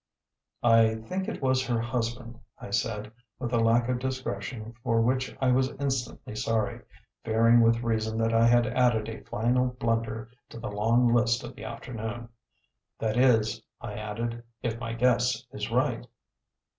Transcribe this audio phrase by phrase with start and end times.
[0.63, 5.37] "I think it was her husband," I said, with a lack of discretion for which
[5.39, 6.81] I was instantly sorry,
[7.23, 11.55] fearing with reason that I had added a final blunder to the long list of
[11.55, 12.29] the afternoon.
[12.97, 16.07] "That is," I added, "if my guess is right."